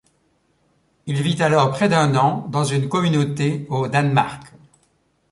[1.05, 4.51] Il vit alors près d'un an dans une communauté au Danemark.